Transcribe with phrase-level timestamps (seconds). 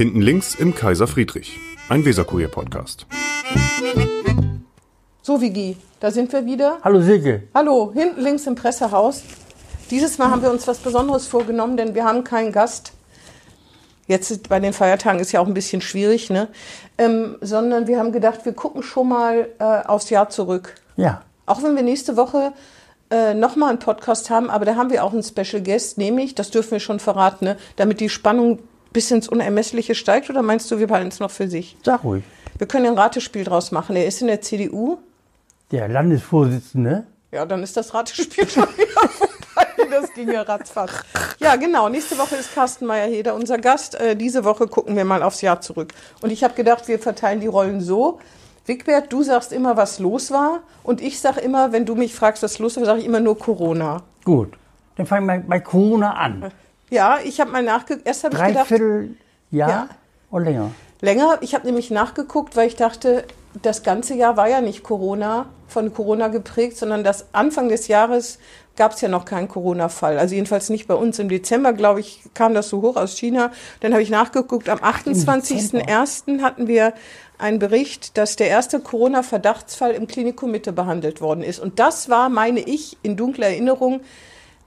[0.00, 3.04] Hinten links im Kaiser Friedrich, ein Weserkurier-Podcast.
[5.20, 6.78] So, Vigi, da sind wir wieder.
[6.82, 7.42] Hallo Silke.
[7.52, 9.24] Hallo, hinten links im Pressehaus.
[9.90, 12.92] Dieses Mal haben wir uns was Besonderes vorgenommen, denn wir haben keinen Gast.
[14.06, 16.48] Jetzt bei den Feiertagen ist ja auch ein bisschen schwierig, ne?
[16.96, 20.76] Ähm, sondern wir haben gedacht, wir gucken schon mal äh, aufs Jahr zurück.
[20.96, 21.20] Ja.
[21.44, 22.54] Auch wenn wir nächste Woche
[23.10, 26.50] äh, nochmal einen Podcast haben, aber da haben wir auch einen Special Guest, nämlich, das
[26.50, 27.58] dürfen wir schon verraten, ne?
[27.76, 28.60] damit die Spannung
[28.92, 31.76] bis ins Unermessliche steigt, oder meinst du, wir behalten es noch für sich?
[31.84, 32.24] Sag ruhig.
[32.58, 33.96] Wir können ein Ratespiel draus machen.
[33.96, 34.98] Er ist in der CDU.
[35.70, 37.06] Der Landesvorsitzende.
[37.32, 39.66] Ja, dann ist das Ratespiel schon wieder vorbei.
[39.90, 40.92] Das ging ja ratzfatz.
[41.38, 41.88] Ja, genau.
[41.88, 43.94] Nächste Woche ist Carsten Meyer-Heder unser Gast.
[43.94, 45.94] Äh, diese Woche gucken wir mal aufs Jahr zurück.
[46.20, 48.18] Und ich habe gedacht, wir verteilen die Rollen so.
[48.66, 50.60] Wigbert, du sagst immer, was los war.
[50.82, 53.38] Und ich sage immer, wenn du mich fragst, was los war, sage ich immer nur
[53.38, 54.02] Corona.
[54.24, 54.52] Gut.
[54.96, 56.52] Dann fangen wir bei Corona an.
[56.90, 58.06] Ja, ich habe mal nachgeguckt.
[58.06, 59.16] Erst habe ich gedacht, Dreiviertel
[59.50, 59.88] Jahr Ja.
[60.30, 60.70] und länger.
[61.00, 61.38] länger.
[61.40, 63.24] Ich habe nämlich nachgeguckt, weil ich dachte,
[63.62, 68.38] das ganze Jahr war ja nicht Corona, von Corona geprägt, sondern das Anfang des Jahres
[68.76, 70.18] gab es ja noch keinen Corona-Fall.
[70.18, 71.18] Also jedenfalls nicht bei uns.
[71.18, 73.50] Im Dezember, glaube ich, kam das so hoch aus China.
[73.80, 76.42] Dann habe ich nachgeguckt, am 28.01.
[76.42, 76.92] hatten wir
[77.38, 81.58] einen Bericht, dass der erste Corona-Verdachtsfall im Klinikum Mitte behandelt worden ist.
[81.60, 84.00] Und das war, meine ich, in dunkler Erinnerung,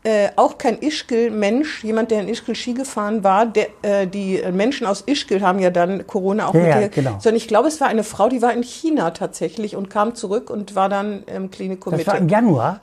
[0.03, 3.45] äh, auch kein Ischgl-Mensch, jemand, der in Ischgl Ski gefahren war.
[3.45, 6.89] Der, äh, die Menschen aus Ischgl haben ja dann Corona auch Ja, mit ja, der,
[6.89, 7.11] genau.
[7.19, 10.49] sondern ich glaube, es war eine Frau, die war in China tatsächlich und kam zurück
[10.49, 12.11] und war dann im Klinikum Das Mitte.
[12.11, 12.81] war im Januar.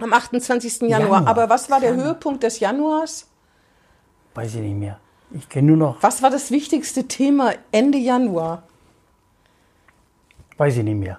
[0.00, 0.82] Am 28.
[0.82, 1.00] Januar.
[1.00, 1.26] Januar.
[1.28, 2.06] Aber was war der Januar.
[2.06, 3.26] Höhepunkt des Januars?
[4.34, 4.98] Weiß ich nicht mehr.
[5.32, 8.62] Ich kenne nur noch, Was war das wichtigste Thema Ende Januar?
[10.58, 11.18] weiß ich nicht mehr.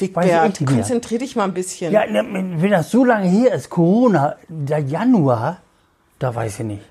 [0.00, 1.92] Ich Wigbert, konzentrier dich mal ein bisschen.
[1.92, 2.24] Ja, ne,
[2.60, 5.58] wenn das so lange her ist, Corona, der Januar,
[6.20, 6.82] da weiß ich nicht.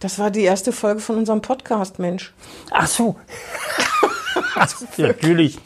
[0.00, 2.34] Das war die erste Folge von unserem Podcast, Mensch.
[2.70, 3.16] Ach so.
[4.98, 5.58] Natürlich.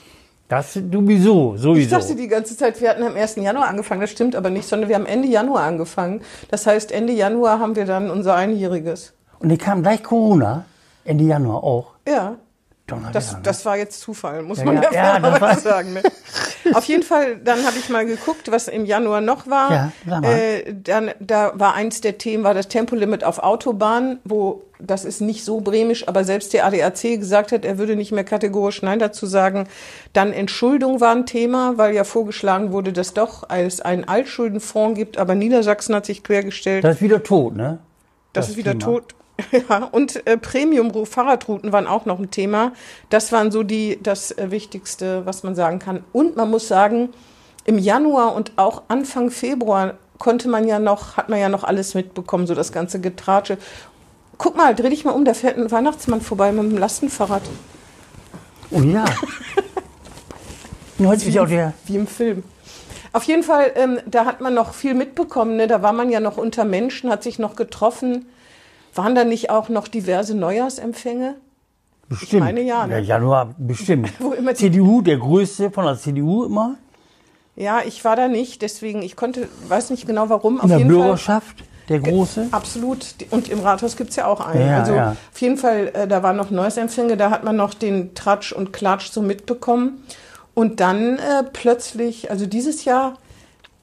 [0.49, 1.97] Das sowieso, Ich sowieso.
[1.99, 3.35] dachte die ganze Zeit, wir hatten am 1.
[3.37, 4.01] Januar angefangen.
[4.03, 6.21] Das stimmt aber nicht, sondern wir haben Ende Januar angefangen.
[6.51, 9.13] Das heißt, Ende Januar haben wir dann unser Einjähriges.
[9.41, 10.65] Und dann kam gleich Corona,
[11.05, 11.95] Ende Januar auch.
[12.07, 12.37] Ja,
[13.13, 13.41] das, ne?
[13.43, 15.95] das war jetzt Zufall, muss Ja, man ja, ja, ja, das war- sagen.
[15.95, 16.03] Ne?
[16.75, 19.71] Auf jeden Fall, dann habe ich mal geguckt, was im Januar noch war.
[19.73, 20.33] Ja, sag mal.
[20.33, 25.21] Äh, dann, da war eins der Themen, war das Tempolimit auf Autobahnen, wo, das ist
[25.21, 28.99] nicht so bremisch, aber selbst der ADAC gesagt hat, er würde nicht mehr kategorisch Nein
[28.99, 29.67] dazu sagen.
[30.13, 35.19] Dann Entschuldung war ein Thema, weil ja vorgeschlagen wurde, dass doch es einen Altschuldenfonds gibt,
[35.19, 36.85] aber Niedersachsen hat sich quergestellt.
[36.85, 37.79] Das ist wieder tot, ne?
[38.33, 38.85] Das, ist wieder Thema.
[38.85, 39.16] tot.
[39.69, 42.73] Ja, und äh, Premium-Fahrradrouten waren auch noch ein Thema.
[43.11, 46.05] Das waren so die, das äh, Wichtigste, was man sagen kann.
[46.13, 47.11] Und man muss sagen,
[47.65, 51.95] im Januar und auch Anfang Februar konnte man ja noch, hat man ja noch alles
[51.95, 53.59] mitbekommen, so das ganze Getratsche.
[54.39, 57.43] Guck mal, dreh dich mal um, da fährt ein Weihnachtsmann vorbei mit dem Lastenfahrrad,
[58.71, 59.05] Oh ja.
[60.99, 62.43] Und heute ja auch der, wie im Film.
[63.13, 65.57] Auf jeden Fall, ähm, da hat man noch viel mitbekommen.
[65.57, 65.67] Ne?
[65.67, 68.27] Da war man ja noch unter Menschen, hat sich noch getroffen.
[68.97, 71.37] Waren da nicht auch noch diverse Neujahrsempfänge?
[72.09, 72.45] bestimmt.
[72.45, 72.95] meine ja, ne?
[72.95, 74.13] Der Januar bestimmt.
[74.19, 76.77] Wo immer CDU, der größte von der CDU immer.
[77.57, 80.61] Ja, ich war da nicht, deswegen, ich konnte, weiß nicht genau warum.
[80.61, 81.01] In der jeden Fall.
[81.01, 82.49] Bürgerschaft, der große.
[82.51, 83.15] Absolut.
[83.31, 84.67] Und im Rathaus gibt's ja auch einen.
[84.67, 85.11] Ja, also ja.
[85.33, 88.73] auf jeden Fall, äh, da waren noch Neuesempfänge, da hat man noch den Tratsch und
[88.73, 90.05] Klatsch so mitbekommen.
[90.53, 93.15] Und dann äh, plötzlich, also dieses Jahr,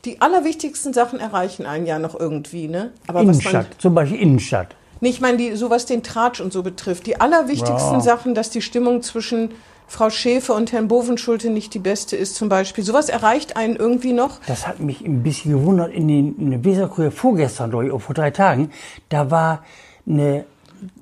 [0.05, 2.91] die allerwichtigsten Sachen erreichen einen ja noch irgendwie, ne?
[3.07, 4.75] Aber was man, Innenstadt, zum Beispiel Innenstadt.
[5.05, 7.05] Ich meine, die, so was den Tratsch und so betrifft.
[7.07, 7.99] Die allerwichtigsten Ja.
[8.01, 9.51] Sachen, dass die Stimmung zwischen
[9.87, 12.83] Frau Schäfer und Herrn Bovenschulte nicht die beste ist, zum Beispiel.
[12.83, 14.39] Sowas erreicht einen irgendwie noch.
[14.47, 18.15] Das hat mich ein bisschen gewundert in den in der Weserkurier vorgestern, glaube ich, vor
[18.15, 18.71] drei Tagen.
[19.09, 19.63] Da war
[20.07, 20.45] eine,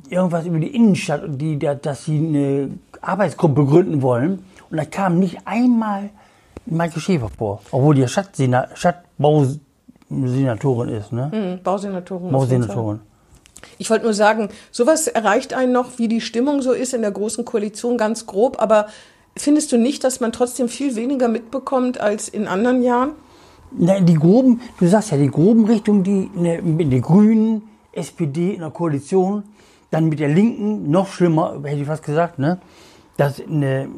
[0.09, 4.43] irgendwas über die Innenstadt, und die, da- dass sie eine Arbeitsgruppe gründen wollen.
[4.69, 6.09] Und da kam nicht einmal
[6.65, 7.61] Maike Schäfer vor.
[7.71, 11.31] Obwohl die Stadtbausenatorin ist, ne?
[11.31, 12.31] Hm, Bausenatorin.
[12.31, 12.99] Bausenatorin.
[13.77, 17.11] Ich wollte nur sagen, sowas erreicht einen noch, wie die Stimmung so ist in der
[17.11, 18.61] Großen Koalition, ganz grob.
[18.61, 18.87] Aber
[19.35, 23.11] findest du nicht, dass man trotzdem viel weniger mitbekommt als in anderen Jahren?
[23.71, 27.63] Na, die groben, du sagst ja, die groben Richtungen, die ne, den Grünen,
[27.93, 29.43] SPD in der Koalition,
[29.91, 32.59] dann mit der Linken, noch schlimmer, hätte ich fast gesagt, ne?
[33.17, 33.89] Das, ne,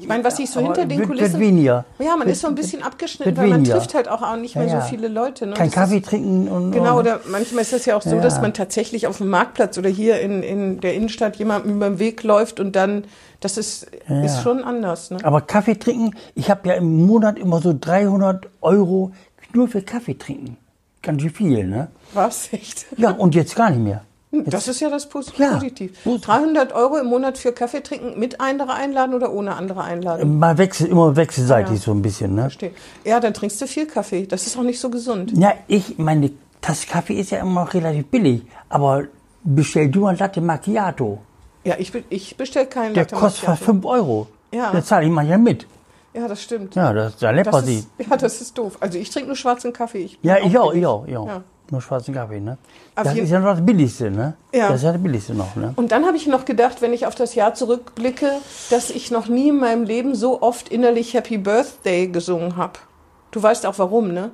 [0.00, 1.32] Ich meine, was sich so hinter den Kulissen.
[1.32, 1.84] Wird weniger.
[1.98, 4.80] Ja, man ist so ein bisschen abgeschnitten, weil man trifft halt auch nicht mehr so
[4.88, 5.46] viele Leute.
[5.46, 5.54] Ne?
[5.54, 6.72] Kein Kaffee trinken und.
[6.72, 9.88] genau, oder manchmal ist das ja auch so, dass man tatsächlich auf dem Marktplatz oder
[9.88, 13.04] hier in, in der Innenstadt jemandem über den Weg läuft und dann,
[13.40, 13.90] das ist,
[14.22, 15.10] ist schon anders.
[15.10, 15.18] Ne?
[15.22, 19.12] Aber Kaffee trinken, ich habe ja im Monat immer so 300 Euro
[19.52, 20.56] nur für Kaffee trinken.
[21.02, 21.88] Ganz schön viel, ne?
[22.12, 22.48] Was?
[22.52, 22.86] Echt?
[22.96, 24.02] Ja, und jetzt gar nicht mehr.
[24.32, 26.04] Das ist ja das Pos Ja, Positiv.
[26.04, 26.24] positiv.
[26.26, 30.38] 300 Euro im Monat für Kaffee trinken mit andere einladen oder ohne andere einladen?
[30.38, 31.80] Mal wechsel, immer wechselseitig Ja.
[31.80, 32.42] so ein bisschen, ne?
[32.42, 32.70] Verstehe.
[33.04, 34.26] Ja, dann trinkst du viel Kaffee.
[34.26, 35.32] Das ist auch nicht so gesund.
[35.36, 36.30] Ja, ich, meine
[36.60, 39.04] Tasse Kaffee ist ja immer noch relativ billig, aber
[39.42, 41.18] bestell du mal Latte Macchiato.
[41.64, 43.72] Ja, ich, ich bestelle keinen Der Latte kostet fast Macchiato.
[43.72, 44.26] 5 Euro.
[44.54, 44.70] Ja.
[44.72, 45.66] Da zahle ich manchmal mit.
[46.14, 46.74] Ja, das stimmt.
[46.74, 47.78] Ja, das, da Das sie.
[47.78, 48.76] ist, ja, das ist doof.
[48.80, 50.02] Also ich trinke nur schwarzen Kaffee.
[50.04, 51.26] Ich Ja, ich auch, ich auch, ich auch.
[51.26, 51.42] Ja.
[51.70, 52.58] Nur schwarzen Kaffee, ne?
[52.96, 54.34] Auf Das ist ja noch das Billigste, ne?
[54.52, 54.68] Ja.
[54.68, 55.72] Das ist ja das Billigste noch, ne?
[55.76, 58.30] Und dann habe ich noch gedacht, wenn ich auf das Jahr zurückblicke,
[58.70, 62.80] dass ich noch nie in meinem Leben so oft innerlich Happy Birthday gesungen habe.
[63.30, 64.32] Du weißt auch warum, ne?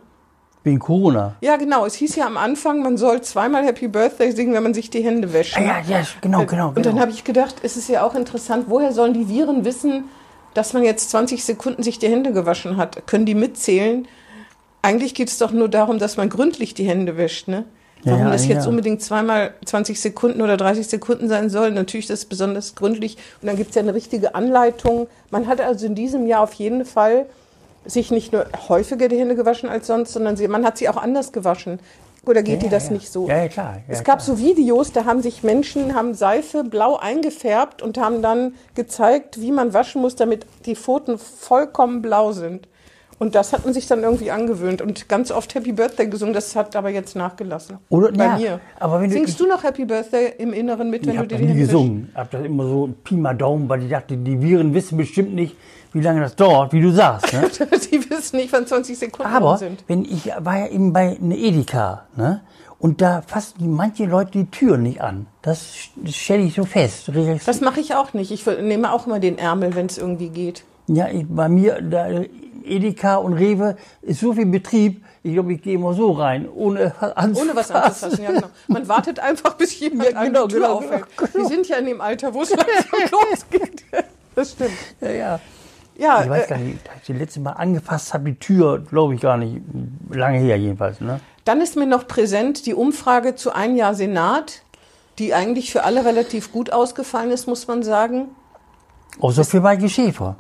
[0.64, 1.36] Wegen Corona.
[1.42, 1.86] Ja, genau.
[1.86, 5.04] Es hieß ja am Anfang, man soll zweimal Happy Birthday singen, wenn man sich die
[5.04, 5.56] Hände wäscht.
[5.56, 5.66] Ah, ne?
[5.66, 6.68] ja, ja, genau, genau.
[6.68, 7.00] Und dann genau.
[7.00, 10.04] habe ich gedacht, es ist ja auch interessant, woher sollen die Viren wissen,
[10.54, 13.06] dass man jetzt 20 Sekunden sich die Hände gewaschen hat?
[13.06, 14.08] Können die mitzählen?
[14.86, 17.64] Eigentlich geht es doch nur darum, dass man gründlich die Hände wäscht, ne?
[18.04, 18.70] Warum ja, das jetzt ja.
[18.70, 23.16] unbedingt zweimal 20 Sekunden oder 30 Sekunden sein soll, natürlich ist das besonders gründlich.
[23.42, 25.08] Und dann gibt es ja eine richtige Anleitung.
[25.30, 27.26] Man hat also in diesem Jahr auf jeden Fall
[27.84, 30.96] sich nicht nur häufiger die Hände gewaschen als sonst, sondern sie, man hat sie auch
[30.96, 31.80] anders gewaschen.
[32.24, 32.92] Oder geht dir Ja, das ja.
[32.92, 33.26] nicht so?
[33.26, 33.78] Ja, ja, klar.
[33.88, 34.36] Es gab klar.
[34.36, 39.50] so Videos, da haben sich Menschen, haben Seife blau eingefärbt und haben dann gezeigt, wie
[39.50, 42.68] man waschen muss, damit die Pfoten vollkommen blau sind.
[43.18, 46.54] Und das hat man sich dann irgendwie angewöhnt und ganz oft Happy Birthday gesungen, das
[46.54, 47.78] hat aber jetzt nachgelassen.
[47.88, 48.60] Oder- bei ja, mir.
[48.78, 51.44] aber wenn du- Singst du noch Happy Birthday im Inneren mit, wenn du dir die
[51.44, 52.08] nie Hände gesungen.
[52.12, 55.34] Ich habe das immer so Pi mal Daumen, weil ich dachte, die Viren wissen bestimmt
[55.34, 55.56] nicht,
[55.94, 57.32] wie lange das dauert, wie du sagst.
[57.32, 57.48] Ne?
[57.90, 59.82] Die wissen nicht, wann 20 Sekunden Aber sind.
[59.86, 62.42] wenn ich war ja eben bei einer Edeka, ne?
[62.78, 65.26] Und da fassen manche Leute die Türen nicht an.
[65.40, 65.64] Das
[66.10, 67.10] stelle ich so fest.
[67.46, 68.30] Das mache ich auch nicht.
[68.30, 70.64] Ich nehme auch immer den Ärmel, wenn es irgendwie geht.
[70.88, 72.08] Ja, ich, bei mir, da,
[72.64, 76.92] Edeka und Rewe ist so viel Betrieb, ich glaube, ich gehe immer so rein, ohne
[77.16, 77.36] anzufassen.
[77.36, 78.46] Ohne was anzufassen, ja genau.
[78.68, 81.04] Man wartet einfach, bis jemand Ja, einem genau, die Tür genau, aufhält.
[81.16, 81.30] genau.
[81.34, 83.84] Wir sind ja in dem Alter, wo es langsam losgeht.
[84.34, 84.72] Das stimmt.
[85.00, 85.40] Ja, ja.
[85.98, 88.80] Ja, Ich weiß äh, gar nicht, als ich das letzte Mal angefasst habe, die Tür,
[88.80, 89.62] glaube ich gar nicht.
[90.10, 91.20] Lange her jedenfalls, ne?
[91.46, 94.62] dann ist mir noch präsent die Umfrage zu ein Jahr Senat,
[95.18, 98.28] die eigentlich für alle relativ gut ausgefallen ist, muss man sagen.
[99.20, 100.36] Außer für Maike Schäfer.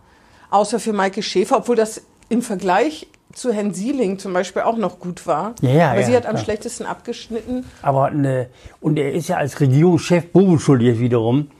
[0.50, 4.98] Außer für Maike Schäfer, obwohl das im Vergleich zu Herrn Sieling zum Beispiel auch noch
[4.98, 5.54] gut war.
[5.60, 6.44] Ja, ja, Aber ja, sie hat am klar.
[6.44, 7.64] schlechtesten abgeschnitten.
[7.82, 8.48] Aber ne,
[8.80, 11.50] und er ist ja als Regierungschef Bobenschuld jetzt wiederum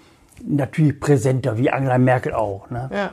[0.45, 2.71] natürlich präsenter, wie Angela Merkel auch.
[2.71, 2.91] Ne?
[2.93, 3.13] Ja.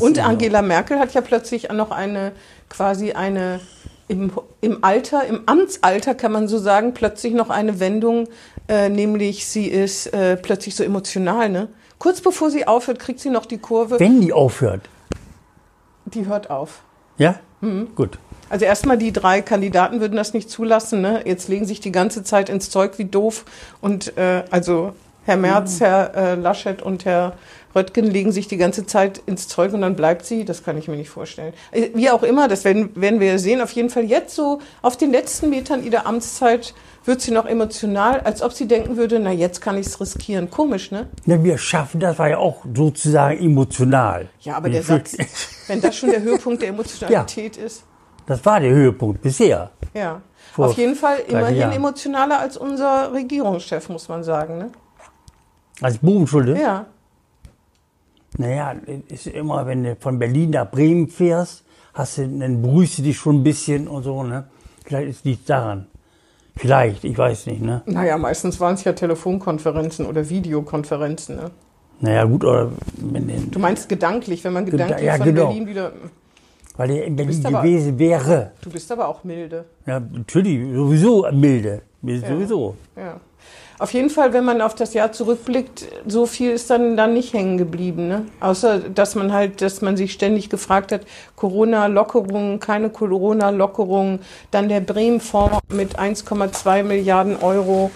[0.00, 0.28] Und ja so.
[0.28, 2.32] Angela Merkel hat ja plötzlich noch eine,
[2.68, 3.60] quasi eine,
[4.08, 4.30] im,
[4.60, 8.28] im Alter, im Amtsalter kann man so sagen, plötzlich noch eine Wendung,
[8.68, 11.68] äh, nämlich sie ist äh, plötzlich so emotional, ne?
[11.98, 14.82] Kurz bevor sie aufhört, kriegt sie noch die Kurve, Wenn die aufhört.
[16.06, 16.82] die hört auf.
[17.18, 17.36] Ja?
[17.60, 17.94] Mhm.
[17.94, 18.18] Gut.
[18.50, 21.22] Also erstmal die drei Kandidaten würden das nicht zulassen, ne?
[21.24, 23.44] Jetzt legen sich die ganze Zeit ins Zeug wie doof
[23.80, 24.92] und äh, also
[25.24, 27.32] Herr Merz, Herr äh, Laschet und Herr
[27.74, 30.44] Röttgen legen sich die ganze Zeit ins Zeug und dann bleibt sie.
[30.44, 31.52] Das kann ich mir nicht vorstellen.
[31.72, 33.60] Äh, Wie auch immer, das werden, werden wir sehen.
[33.60, 36.74] Auf jeden Fall jetzt so auf den letzten Metern ihrer Amtszeit
[37.04, 40.50] wird sie noch emotional, als ob sie denken würde, na jetzt kann ich es riskieren.
[40.50, 41.08] Komisch, ne?
[41.26, 44.28] Ja, wir schaffen das war ja auch sozusagen emotional.
[44.40, 45.16] Ja, aber der Satz,
[45.66, 47.84] wenn das schon der Höhepunkt der Emotionalität ist.
[48.26, 49.70] Das war der Höhepunkt bisher.
[49.92, 50.22] Ja.
[50.54, 51.72] Vor Auf jeden Fall 30 immerhin Jahren.
[51.72, 54.56] emotionaler als unser Regierungschef, muss man sagen.
[54.58, 54.70] Ne?
[55.82, 56.58] Als Bobenschulde.
[56.58, 56.86] Ja.
[58.36, 58.74] Naja,
[59.08, 63.16] ist immer, wenn du von Berlin nach Bremen fährst, hast du, dann begrüßt du dich
[63.16, 64.44] schon ein bisschen und so, ne?
[64.84, 65.86] Vielleicht ist nichts daran.
[66.56, 67.82] Vielleicht, ich weiß nicht, ne?
[67.86, 71.36] Naja, meistens waren es ja Telefonkonferenzen oder Videokonferenzen.
[71.36, 71.50] Ne?
[72.00, 75.46] Naja, gut, oder wenn den, Du meinst gedanklich, wenn man gedanklich ja, von genau.
[75.46, 75.92] Berlin wieder.
[76.76, 78.52] weil der in Berlin bist aber- gewesen wäre.
[78.62, 79.64] Du bist aber auch milde.
[79.86, 81.82] Ja, natürlich, sowieso milde.
[82.02, 82.76] Sowieso.
[82.96, 83.20] Ja.
[83.84, 87.34] Auf jeden Fall, wenn man auf das Jahr zurückblickt, so viel ist dann, dann nicht
[87.34, 88.08] hängen geblieben.
[88.08, 88.24] Ne?
[88.40, 91.02] Außer, dass man halt, dass man sich ständig gefragt hat,
[91.36, 97.90] Corona-Lockerung, keine Corona-Lockerung, dann der Bremen-Fonds mit 1,2 Milliarden Euro,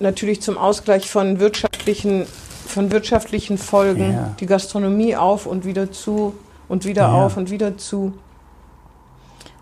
[0.00, 2.26] natürlich zum Ausgleich von wirtschaftlichen,
[2.66, 4.34] von wirtschaftlichen Folgen, Ja.
[4.40, 6.34] die Gastronomie auf und wieder zu
[6.68, 7.12] und wieder Ja.
[7.26, 8.12] auf und wieder zu.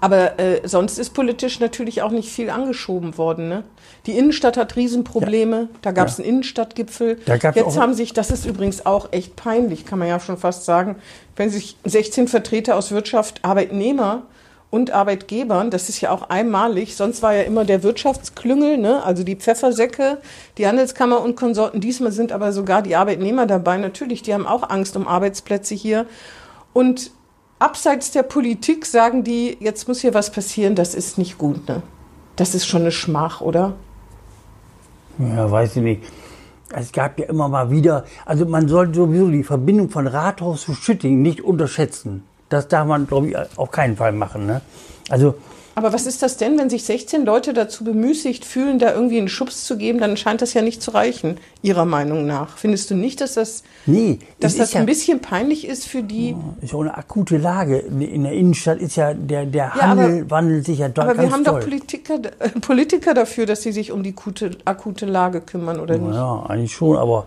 [0.00, 3.48] Aber äh, sonst ist politisch natürlich auch nicht viel angeschoben worden.
[3.48, 3.64] Ne?
[4.06, 5.68] Die Innenstadt hat Riesenprobleme.
[5.82, 6.24] Da gab es Ja.
[6.24, 7.18] einen Innenstadtgipfel.
[7.54, 10.96] Jetzt haben sich, das ist übrigens auch echt peinlich, kann man ja schon fast sagen,
[11.36, 14.22] wenn sich 16 Vertreter aus Wirtschaft, Arbeitnehmer
[14.70, 19.02] und Arbeitgebern, das ist ja auch einmalig, sonst war ja immer der Wirtschaftsklüngel, ne?
[19.02, 20.18] also die Pfeffersäcke,
[20.58, 21.80] die Handelskammer und Konsorten.
[21.80, 23.76] Diesmal sind aber sogar die Arbeitnehmer dabei.
[23.78, 26.06] Natürlich, die haben auch Angst um Arbeitsplätze hier.
[26.72, 27.10] Und
[27.60, 31.68] abseits der Politik sagen die, jetzt muss hier was passieren, das ist nicht gut.
[31.68, 31.82] Ne?
[32.34, 33.74] Das ist schon eine Schmach, oder?
[35.18, 36.02] Ja, weiß ich nicht.
[36.72, 40.74] Es gab ja immer mal wieder, also man sollte sowieso die Verbindung von Rathaus zu
[40.74, 42.24] Schütting nicht unterschätzen.
[42.48, 44.46] Das darf man, glaube ich, auf keinen Fall machen.
[44.46, 44.60] Ne?
[45.08, 45.34] Also
[45.80, 49.30] aber was ist das denn, wenn sich 16 Leute dazu bemüßigt fühlen, da irgendwie einen
[49.30, 52.58] Schubs zu geben, dann scheint das ja nicht zu reichen, Ihrer Meinung nach.
[52.58, 56.36] Findest du nicht, dass das, nee, dass das ja, ein bisschen peinlich ist für die?
[56.60, 57.78] Ist auch eine akute Lage.
[57.78, 61.22] In der Innenstadt ist ja der, der Handel ja, aber, wandelt sich ja dort Aber
[61.22, 61.60] wir haben toll.
[61.60, 65.96] doch Politiker, äh, Politiker dafür, dass sie sich um die akute, akute Lage kümmern, oder
[65.96, 66.14] nicht?
[66.14, 67.26] Ja, eigentlich schon, aber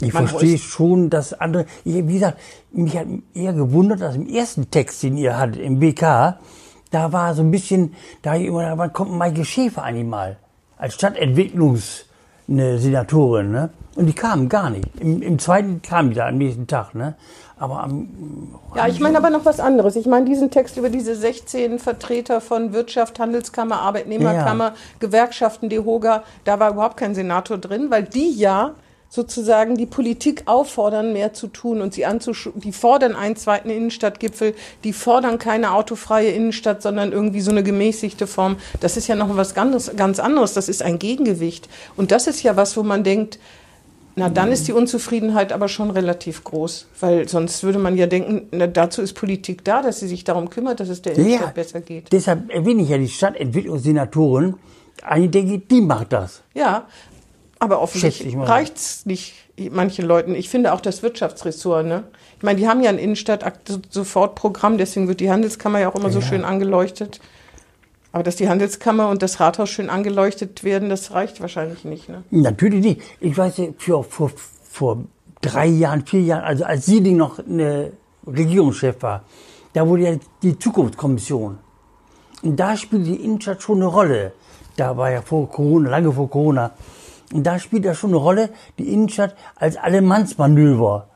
[0.00, 2.38] ich Man verstehe schon, dass andere, wie gesagt,
[2.70, 6.38] mich hat eher gewundert, dass im ersten Text, den ihr hattet, im BK,
[6.90, 10.36] da war so ein bisschen, da immer, wann kommt Maike Schäfer eigentlich mal?
[10.76, 13.70] Als Stadtentwicklungssenatorin, ne?
[13.96, 14.86] Und die kamen gar nicht.
[14.98, 17.14] Im, Im, zweiten kam die da am nächsten Tag, ne?
[17.58, 18.08] Aber am,
[18.74, 19.96] Ja, ich meine aber noch was anderes.
[19.96, 24.74] Ich meine diesen Text über diese 16 Vertreter von Wirtschaft, Handelskammer, Arbeitnehmerkammer, ja.
[25.00, 28.74] Gewerkschaften, DEHOGA, da war überhaupt kein Senator drin, weil die ja
[29.10, 34.54] sozusagen die Politik auffordern, mehr zu tun und sie anzusch die fordern einen zweiten Innenstadtgipfel,
[34.84, 38.56] die fordern keine autofreie Innenstadt, sondern irgendwie so eine gemäßigte Form.
[38.78, 40.54] Das ist ja noch was ganz, ganz anderes.
[40.54, 41.68] Das ist ein Gegengewicht.
[41.96, 43.40] Und das ist ja was, wo man denkt,
[44.14, 48.48] na, dann ist die Unzufriedenheit aber schon relativ groß, weil sonst würde man ja denken,
[48.50, 51.52] na, dazu ist Politik da, dass sie sich darum kümmert, dass es der Innenstadt ja,
[51.52, 52.12] besser geht.
[52.12, 54.54] Deshalb erwähne ich ja die Stadtentwicklungssenatorin.
[55.02, 56.42] Eigentlich denke die macht das.
[56.54, 56.86] Ja,
[57.60, 59.34] aber offensichtlich reicht es nicht
[59.70, 60.34] manchen Leuten.
[60.34, 62.04] Ich finde auch das Wirtschaftsressort, ne?
[62.38, 66.12] Ich meine, die haben ja ein Innenstadt-Sofortprogramm, deswegen wird die Handelskammer ja auch immer ja.
[66.12, 67.20] so schön angeleuchtet.
[68.12, 72.24] Aber dass die Handelskammer und das Rathaus schön angeleuchtet werden, das reicht wahrscheinlich nicht, ne?
[72.30, 73.02] Natürlich nicht.
[73.20, 74.32] Ich weiß ja, für, vor,
[74.64, 75.04] vor
[75.42, 77.92] drei Jahren, vier Jahren, also als Sieding noch eine
[78.26, 79.24] Regierungschef war,
[79.74, 81.58] da wurde ja die Zukunftskommission.
[82.42, 84.32] Und da spielte die Innenstadt schon eine Rolle.
[84.76, 86.72] Da war ja vor Corona, lange vor Corona,
[87.32, 91.08] und da spielt das schon eine Rolle, die Innenstadt als Allemannsmanöver,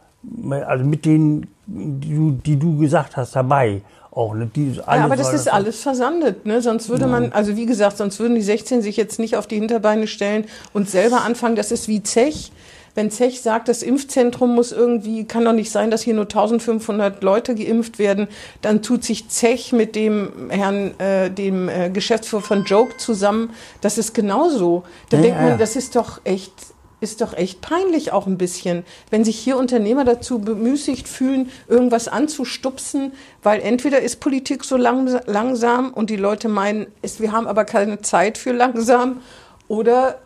[0.67, 3.83] also mit denen, die du, die du gesagt hast, dabei.
[4.11, 4.49] Auch, ne?
[4.55, 6.63] die, ja, aber das ist alles versandet, ne?
[6.63, 7.09] Sonst würde ja.
[7.09, 10.45] man, also wie gesagt, sonst würden die 16 sich jetzt nicht auf die Hinterbeine stellen
[10.73, 11.57] und selber anfangen.
[11.57, 12.53] Das ist wie Zech
[12.95, 17.23] wenn Zech sagt, das Impfzentrum muss irgendwie, kann doch nicht sein, dass hier nur 1500
[17.23, 18.29] Leute geimpft werden,
[18.63, 23.51] dann tut sich Zech mit dem Herrn, äh, dem äh, Geschäftsführer von Joke zusammen.
[23.81, 24.85] Das ist genauso.
[25.11, 25.57] Da ja, denkt man, ja.
[25.57, 26.53] das ist doch echt
[27.01, 32.09] ist doch echt peinlich auch ein bisschen, wenn sich hier Unternehmer dazu bemüßigt fühlen, irgendwas
[32.09, 37.47] anzustupsen, weil entweder ist Politik so lang, langsam und die Leute meinen, es, wir haben
[37.47, 39.21] aber keine Zeit für langsam,
[39.69, 40.21] oder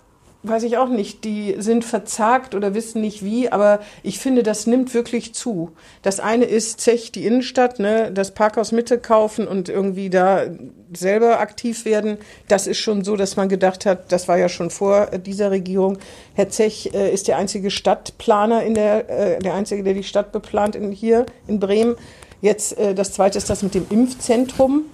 [0.45, 4.69] weiß ich auch nicht, die sind verzagt oder wissen nicht wie, aber ich finde, das
[4.69, 5.73] nimmt wirklich zu.
[6.03, 10.45] Das eine ist Zech, die Innenstadt, ne, das Parkhaus Mitte kaufen und irgendwie da
[10.93, 12.19] selber aktiv werden.
[12.47, 15.99] Das ist schon so, dass man gedacht hat, das war ja schon vor dieser Regierung.
[16.35, 20.31] Herr Zech äh, ist der einzige Stadtplaner in der, äh, der einzige, der die Stadt
[20.31, 21.97] beplant in, hier in Bremen.
[22.41, 24.85] Jetzt äh, das zweite ist das mit dem Impfzentrum,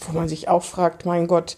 [0.00, 1.56] wo man sich auch fragt, mein Gott,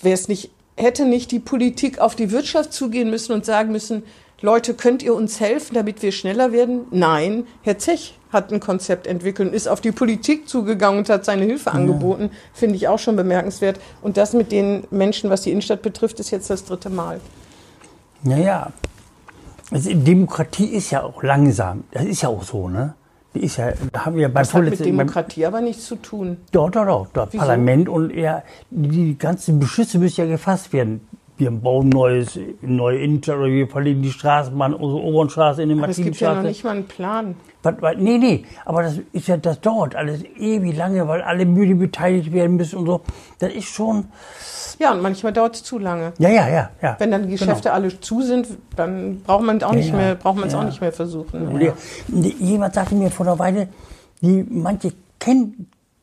[0.00, 4.02] wäre es nicht hätte nicht die Politik auf die Wirtschaft zugehen müssen und sagen müssen,
[4.40, 6.86] Leute, könnt ihr uns helfen, damit wir schneller werden?
[6.90, 11.24] Nein, Herr Zech hat ein Konzept entwickelt und ist auf die Politik zugegangen und hat
[11.24, 11.76] seine Hilfe ja.
[11.76, 12.30] angeboten.
[12.52, 13.78] Finde ich auch schon bemerkenswert.
[14.00, 17.20] Und das mit den Menschen, was die Innenstadt betrifft, ist jetzt das dritte Mal.
[18.24, 18.72] Naja,
[19.70, 21.84] also Demokratie ist ja auch langsam.
[21.92, 22.94] Das ist ja auch so, ne?
[23.34, 25.96] Die ist ja, da haben wir beim das hat mit Demokratie beim, aber nichts zu
[25.96, 26.36] tun.
[26.52, 27.08] Doch, doch, doch.
[27.12, 31.06] Das Parlament und ja, die ganzen Beschlüsse müssen ja gefasst werden.
[31.38, 36.10] Wir bauen neues, neue Innenstadt oder wir verlegen die Straßenbahn, unsere Obernstraße in den Martinstraße.
[36.10, 37.34] Es gibt ja noch nicht mal einen Plan.
[37.62, 41.46] Was, was, nee, nee, aber das ist ja, das dauert alles ewig lange, weil alle
[41.46, 43.00] Müde beteiligt werden müssen und so.
[43.38, 44.04] Das ist schon,
[44.78, 46.12] ja, und manchmal dauert es zu lange.
[46.18, 46.96] Ja, ja, ja, ja.
[46.98, 47.74] Wenn dann die Geschäfte genau.
[47.74, 50.60] alle zu sind, dann braucht man es auch ja, nicht mehr, braucht man es ja.
[50.60, 51.60] auch nicht mehr versuchen.
[51.60, 51.72] Ja.
[52.38, 53.68] Jemand sagte mir vor einer Weile,
[54.20, 55.54] die manche kennt,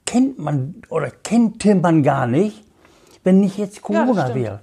[0.06, 2.64] kennt man oder kannte man gar nicht,
[3.24, 4.60] wenn nicht jetzt Corona wäre.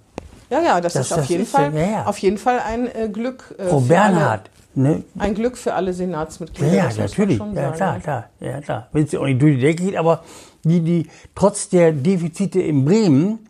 [0.50, 1.72] Ja, ja, das, das ist, auf, das jeden ist, Fall,
[2.04, 3.54] auf jeden Fall ein äh, Glück.
[3.58, 4.50] Äh, Frau Bernhard.
[4.74, 5.04] Ne?
[5.18, 6.72] Ein Glück für alle Senatsmitglieder.
[6.72, 7.40] Ja, ja natürlich.
[7.54, 8.24] Ja, klar, klar.
[8.40, 8.88] Ja, klar.
[8.92, 10.22] Wenn es auch nicht durch die Decke geht, aber
[10.64, 13.45] die, die trotz der Defizite in Bremen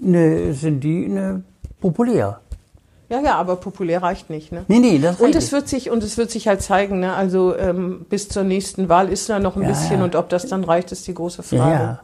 [0.00, 1.42] ne, sind die ne,
[1.80, 2.40] populär.
[3.08, 4.52] Ja, ja, aber populär reicht nicht.
[4.52, 4.64] Ne?
[4.68, 7.12] Nee, nee, das reicht und es wird sich Und es wird sich halt zeigen, ne?
[7.12, 10.04] also ähm, bis zur nächsten Wahl ist da noch ein ja, bisschen ja.
[10.04, 11.72] und ob das dann reicht, ist die große Frage.
[11.72, 12.00] Ja.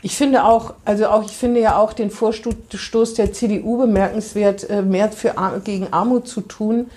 [0.00, 4.82] Ich finde auch, also auch, ich finde ja auch den Vorstoß der CDU bemerkenswert, äh,
[4.82, 6.90] mehr für, gegen Armut zu tun,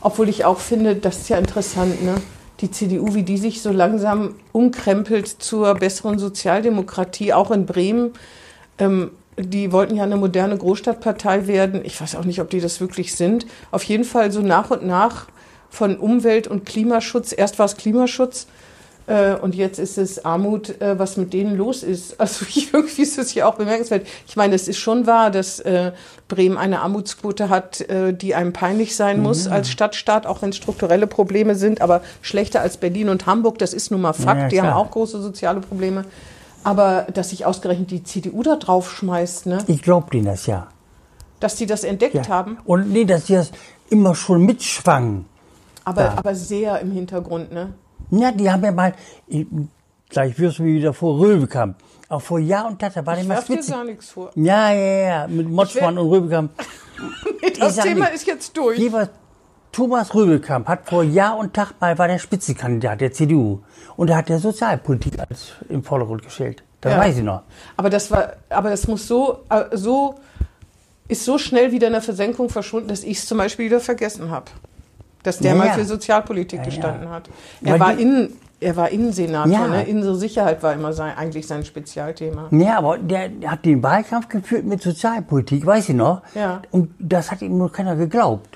[0.00, 2.14] obwohl ich auch finde, das ist ja interessant, ne?
[2.60, 8.12] Die CDU, wie die sich so langsam umkrempelt zur besseren Sozialdemokratie, auch in Bremen.
[8.78, 11.80] Ähm, die wollten ja eine moderne Großstadtpartei werden.
[11.84, 13.46] Ich weiß auch nicht, ob die das wirklich sind.
[13.70, 15.26] Auf jeden Fall so nach und nach
[15.70, 17.32] von Umwelt- und Klimaschutz.
[17.36, 18.46] Erst war es Klimaschutz
[19.06, 22.16] äh, und jetzt ist es Armut, äh, was mit denen los ist.
[22.20, 24.06] Also irgendwie ist es hier auch bemerkenswert.
[24.28, 25.92] Ich meine, es ist schon wahr, dass äh,
[26.28, 29.52] Bremen eine Armutsquote hat, äh, die einem peinlich sein muss Mhm.
[29.54, 33.72] als Stadtstaat, auch wenn es strukturelle Probleme sind, aber schlechter als Berlin und Hamburg, das
[33.72, 34.42] ist nun mal Fakt.
[34.42, 36.04] Ja, die haben auch große soziale Probleme.
[36.64, 39.58] Aber dass sich ausgerechnet die CDU da drauf schmeißt, ne?
[39.66, 40.68] Ich glaube denen das ja.
[41.40, 42.28] dass die das entdeckt ja.
[42.28, 43.50] haben, Und nee, dass sie das
[43.90, 45.26] immer schon mitschwangen.
[45.84, 47.74] aber, aber sehr im Hintergrund, ne?
[48.10, 48.94] Ja, die haben ja mal,
[49.26, 49.46] ich,
[50.08, 51.76] gleich wirst du mir wieder vor Röbekamp.
[52.08, 54.30] Auch vor Jahr und Tag, da war Ich mal dir gar nichts vor.
[54.34, 56.52] Ja, ja, ja, mit Motschmann und Röbekamp.
[57.58, 58.14] Das sag Thema nicht.
[58.14, 58.78] ist jetzt durch.
[58.78, 59.10] Jeweils
[59.72, 63.60] Thomas Röbekamp hat vor Jahr und Tag mal, war der Spitzenkandidat der CDU.
[63.96, 66.62] Und da hat der Sozialpolitik als im Vordergrund gestellt.
[66.82, 66.98] Das Ja.
[66.98, 67.42] weiß ich noch.
[67.78, 70.16] Aber das war, aber das muss so, äh, so,
[71.08, 74.30] ist so schnell wieder in der Versenkung verschwunden, dass ich es zum Beispiel wieder vergessen
[74.30, 74.46] habe.
[75.22, 77.30] Dass der Ja, mal für Sozialpolitik Ja, gestanden hat.
[77.64, 79.68] Er Weil war Innen, er war Innensenator, Ja.
[79.68, 79.84] ne?
[79.84, 82.48] Innere Sicherheit war immer sein, eigentlich sein Spezialthema.
[82.50, 86.22] Ja, aber der hat den Wahlkampf geführt mit Sozialpolitik, weiß ich noch.
[86.34, 86.60] Ja.
[86.72, 88.51] Und das hat ihm nur keiner geglaubt.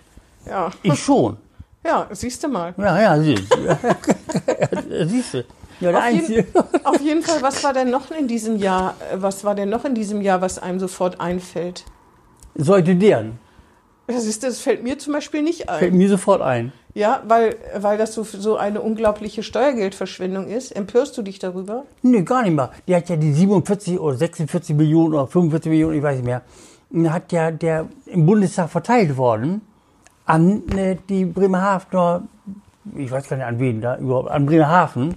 [0.48, 1.36] Ja, Ich schon.
[1.84, 2.74] ja, siehst du mal.
[2.76, 3.58] Ja, ja, siehst du.
[3.66, 5.44] Ja, siehst du.
[5.80, 6.46] Ja, der Auf jeden,
[6.84, 9.84] auf jeden Fall, was war denn noch in diesem Jahr, äh, was war denn noch
[9.84, 11.84] in diesem Jahr, was einem sofort einfällt?
[12.54, 13.38] Sollte deren.
[14.06, 15.78] Das, ist, das fällt mir zum Beispiel nicht ein.
[15.80, 16.72] Fällt mir sofort ein.
[16.94, 20.70] Ja, weil, weil das so, so eine unglaubliche Steuergeldverschwendung ist.
[20.74, 21.84] Empörst du dich darüber?
[22.00, 22.70] Nee, gar nicht mal.
[22.88, 27.12] Der hat ja die 47 oder 46 Millionen oder 45 Millionen, ich weiß nicht mehr,
[27.12, 29.60] hat ja der im Bundestag verteilt worden
[30.26, 32.23] an äh, die Bremerhavener,
[32.97, 35.14] ich weiß gar nicht an wen da überhaupt, an Bremerhaven.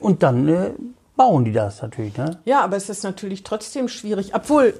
[0.00, 0.70] Und dann äh,
[1.16, 2.38] bauen die das natürlich, ne?
[2.44, 4.34] Ja, aber es ist natürlich trotzdem schwierig.
[4.34, 4.74] Obwohl,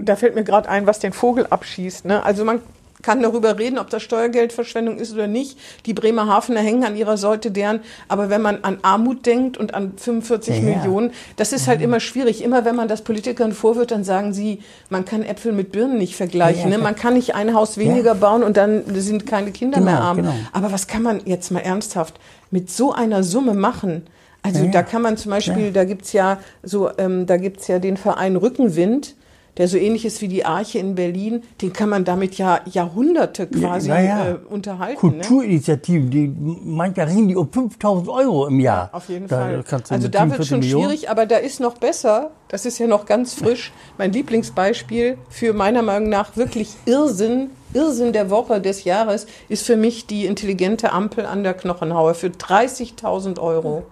[0.00, 2.04] da fällt mir gerade ein, was den Vogel abschießt.
[2.04, 2.22] Ne?
[2.22, 2.60] Also man
[3.04, 5.58] kann darüber reden, ob das Steuergeldverschwendung ist oder nicht.
[5.86, 7.80] Die Bremerhavener hängen an ihrer Sorte deren.
[8.08, 10.76] Aber wenn man an Armut denkt und an 45 Ja, ja.
[10.76, 12.42] Millionen, das ist halt immer schwierig.
[12.42, 16.16] Immer wenn man das Politikern vorwirft, dann sagen sie, man kann Äpfel mit Birnen nicht
[16.16, 16.62] vergleichen.
[16.62, 16.74] Ja, ne?
[16.76, 16.82] ja.
[16.82, 20.16] Man kann nicht ein Haus weniger bauen und dann sind keine Kinder Genau, mehr arm.
[20.16, 20.34] genau.
[20.52, 22.14] Aber was kann man jetzt mal ernsthaft
[22.50, 24.06] mit so einer Summe machen?
[24.42, 24.70] Also Ja, ja.
[24.72, 25.70] da kann man zum Beispiel, Ja.
[25.72, 29.14] da gibt's ja so, ähm, da gibt's ja den Verein Rückenwind,
[29.56, 31.42] der so ähnlich ist wie die Arche in Berlin.
[31.62, 34.28] Den kann man damit ja Jahrhunderte quasi Ja, ja.
[34.30, 35.06] Äh, unterhalten.
[35.06, 35.12] Ne?
[35.24, 38.90] Kulturinitiativen, die manchmal reden die um 5000 Euro im Jahr.
[38.92, 39.64] Auf jeden Da Fall.
[39.90, 42.30] Also da wird 47 schon Millionen- schwierig, aber da ist noch besser.
[42.48, 43.72] Das ist ja noch ganz frisch.
[43.98, 49.76] Mein Lieblingsbeispiel für meiner Meinung nach wirklich Irrsinn, Irrsinn der Woche des Jahres ist für
[49.76, 53.84] mich die intelligente Ampel an der Knochenhaue für 30.000 Euro.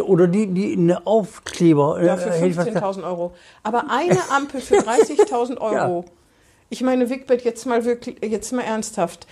[0.00, 2.02] Oder die, die eine Aufkleber.
[2.02, 2.84] Ja, für hätte ich was gesagt.
[2.84, 3.32] 15.000 Euro.
[3.62, 6.04] Aber eine Ampel für 30.000 Euro.
[6.70, 9.26] Ich meine, Wigbert, jetzt mal wirklich, jetzt mal ernsthaft.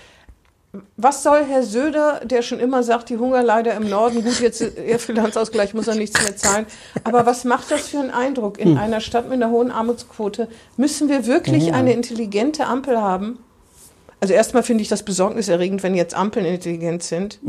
[0.96, 4.98] Was soll Herr Söder, der schon immer sagt, die Hungerleider im Norden, gut, jetzt äh,
[4.98, 6.66] Finanzausgleich muss er nichts mehr zahlen.
[7.02, 8.58] Aber was macht das für einen Eindruck?
[8.58, 8.72] Hm.
[8.72, 10.46] In einer Stadt mit einer hohen Armutsquote
[10.76, 11.74] müssen wir wirklich Ja.
[11.74, 13.38] eine intelligente Ampel haben?
[14.20, 17.40] Also erstmal finde ich das besorgniserregend, wenn jetzt Ampeln intelligent sind.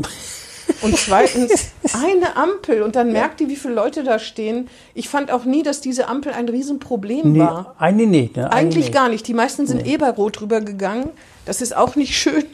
[0.82, 4.68] Und zweitens, eine Ampel und dann merkt die, wie viele Leute da stehen.
[4.94, 7.74] Ich fand auch nie, dass diese Ampel ein Riesenproblem Nee, war.
[7.78, 8.36] eine nicht.
[8.36, 8.44] Ne?
[8.44, 8.94] Eine Eigentlich nicht.
[8.94, 9.26] gar nicht.
[9.28, 11.10] Die meisten sind eh bei Rot drüber gegangen.
[11.44, 12.44] Das ist auch nicht schön.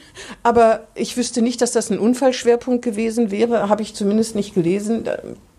[0.42, 3.68] Aber ich wüsste nicht, dass das ein Unfallschwerpunkt gewesen wäre.
[3.68, 5.04] Habe ich zumindest nicht gelesen.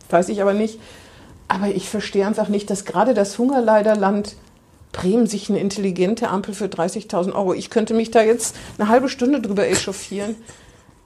[0.09, 0.79] Weiß ich aber nicht.
[1.47, 4.35] Aber ich verstehe einfach nicht, dass gerade das Hungerleiderland
[4.91, 7.53] Bremen sich eine intelligente Ampel für 30.000 Euro.
[7.53, 10.35] Ich könnte mich da jetzt eine halbe Stunde drüber echauffieren.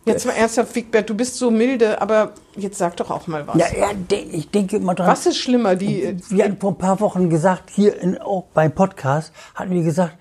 [0.06, 3.56] Jetzt mal ernsthaft, Wigbert, du bist so milde, aber jetzt sag doch auch mal was.
[3.56, 3.88] Ja, ja,
[4.32, 5.08] ich denke immer dran.
[5.08, 8.74] Was ist schlimmer, die, Wir hatten vor ein paar Wochen gesagt, hier in, auch beim
[8.74, 10.18] Podcast, hatten wir gesagt,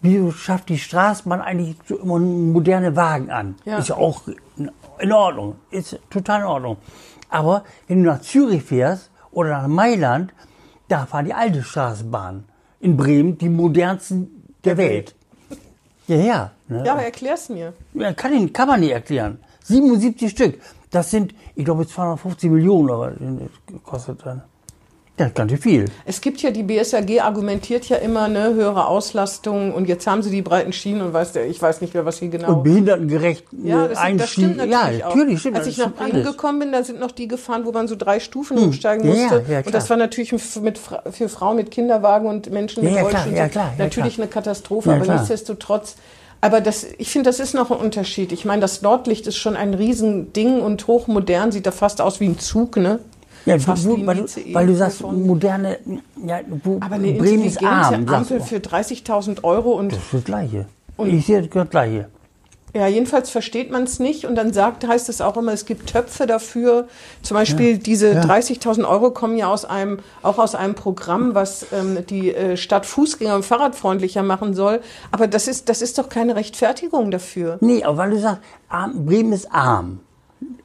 [0.00, 3.56] wieso schafft die Straßenbahn eigentlich so immer moderne Wagen an?
[3.64, 3.78] Ja.
[3.78, 4.22] Ist ja auch
[4.56, 6.76] in- in Ordnung, ist total in Ordnung.
[7.30, 10.32] Aber wenn du nach Zürich fährst oder nach Mailand,
[10.88, 12.44] da fahren die alte Straßenbahn.
[12.80, 15.14] In Bremen die modernsten der, Welt.
[16.06, 16.50] Ja, ja.
[16.68, 16.84] Ne?
[16.84, 17.72] Ja, aber erklär's mir.
[17.94, 19.38] Ja, kann, ihn, kann man nicht erklären.
[19.64, 20.60] 77 Stück.
[20.90, 24.42] Das sind, ich glaube, 250 Millionen, aber das kostet dann.
[25.26, 25.84] Ist ganz viel.
[26.04, 30.30] Es gibt ja, die BSAG argumentiert ja immer eine höhere Auslastung und jetzt haben sie
[30.30, 32.54] die breiten Schienen und weiß der, ich weiß nicht mehr, was sie genau.
[32.54, 35.14] Und behindertengerecht ja, das, ein das stimmt natürlich ja, auch.
[35.14, 36.12] natürlich stimmt Als ich nach Bremen.
[36.12, 36.24] Hm.
[36.24, 39.44] gekommen bin, da sind noch die gefahren, wo man so drei Stufen hochsteigen Ja, musste.
[39.48, 40.78] ja, ja, und das war natürlich mit,
[41.10, 44.24] für Frauen mit Kinderwagen und Menschen mit Ja, ja, klar, ja, klar, ja, natürlich klar.
[44.24, 45.96] eine Katastrophe, Ja, aber nichtsdestotrotz.
[46.42, 48.32] Aber das, ich finde, das ist noch ein Unterschied.
[48.32, 52.26] Ich meine, das Nordlicht ist schon ein Riesending und hochmodern, sieht da fast aus wie
[52.26, 52.98] ein Zug, ne?
[53.46, 55.78] Ja, fast du, weil, du, weil du sagst, moderne,
[56.26, 58.06] ja, wo, Aber eine Bremen ist arm.
[58.08, 58.44] Ampel du.
[58.44, 60.66] für 30.000 Euro und Das ist das Gleiche.
[61.04, 62.08] ich sehe das Gleiche.
[62.72, 65.88] Ja, jedenfalls versteht man es nicht und dann sagt, heißt es auch immer, es gibt
[65.88, 66.86] Töpfe dafür.
[67.22, 68.22] Zum Beispiel diese ja.
[68.22, 72.86] 30.000 Euro kommen ja aus einem, auch aus einem Programm, was ähm, die äh, Stadt
[72.86, 74.80] Fußgänger und Fahrradfreundlicher machen soll.
[75.10, 77.58] Aber das ist, das ist doch keine Rechtfertigung dafür.
[77.60, 80.00] Nee, aber weil du sagst, arm, Bremen ist arm.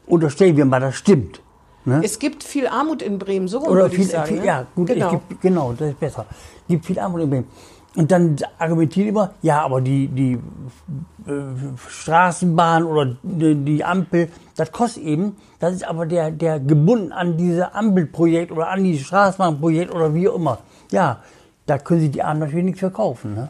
[0.05, 1.41] Unterstellen wir mal, das stimmt.
[1.85, 2.01] Ne?
[2.03, 4.27] Es gibt viel Armut in Bremen, so Oder würde viel, ich sagen.
[4.27, 4.45] viel, ne?
[4.45, 5.11] ja, gut, genau.
[5.11, 6.25] gibt, genau, das ist besser.
[6.29, 7.47] Es gibt viel Armut in Bremen.
[7.95, 11.31] Und dann argumentiert immer, ja, aber die, die äh,
[11.87, 17.37] Straßenbahn oder die, die Ampel, das kostet eben, das ist aber der, der gebunden an
[17.37, 20.57] diese Ampelprojekt oder an dieses Straßenbahnprojekt oder wie auch immer.
[20.91, 21.21] Ja,
[21.65, 23.35] da können Sie die Armen natürlich nichts verkaufen.
[23.35, 23.49] Ne?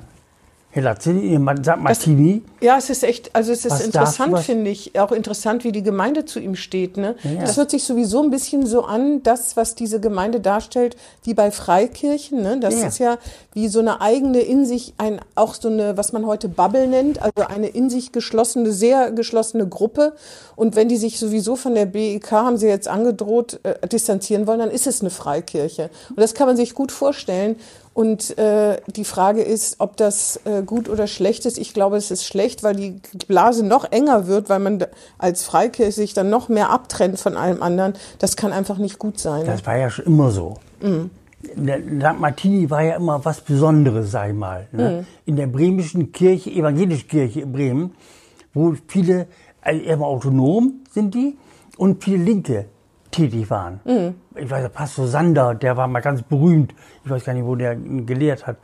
[1.40, 5.00] Ma- sagt Martini, Ja, es ist echt, also es ist Was interessant, finde ich.
[5.00, 6.98] Auch interessant, wie die Gemeinde zu ihm steht.
[6.98, 7.16] Ne?
[7.24, 7.42] Ja, ja.
[7.42, 11.50] Das hört sich sowieso ein bisschen so an, das, was diese Gemeinde darstellt, wie bei
[11.52, 12.42] Freikirchen.
[12.42, 12.60] Ne?
[12.60, 12.88] Das ja.
[12.88, 13.18] ist ja
[13.54, 17.22] wie so eine eigene in sich, ein, auch so eine, was man heute Bubble nennt,
[17.22, 20.14] also eine in sich geschlossene, sehr geschlossene Gruppe.
[20.58, 24.60] Und wenn die sich sowieso von der BEK, haben sie jetzt angedroht, äh, distanzieren wollen,
[24.60, 25.90] dann ist es eine Freikirche.
[26.10, 27.56] Und das kann man sich gut vorstellen.
[27.96, 31.58] Und äh, die Frage ist, ob das äh, gut oder schlecht ist.
[31.58, 34.86] Ich glaube, es ist schlecht, weil die Blase noch enger wird, weil man
[35.18, 37.94] als Freikirche sich dann noch mehr abtrennt von allem anderen.
[38.20, 39.44] Das kann einfach nicht gut sein.
[39.44, 39.48] Ne?
[39.48, 40.56] das war ja schon immer so.
[41.56, 42.20] Der St.
[42.20, 44.68] Martini war ja immer was Besonderes, sag ich mal.
[44.74, 45.06] Ne?
[45.26, 47.96] In der bremischen Kirche, evangelische Kirche in Bremen,
[48.54, 49.28] wo viele,
[49.62, 51.38] also immer autonom sind die
[51.78, 52.66] und viele Linke
[53.16, 53.80] tätig waren.
[54.36, 56.74] Ich weiß, der Pastor Sander, der war mal ganz berühmt.
[57.04, 58.58] Ich weiß gar nicht, wo der gelehrt hat.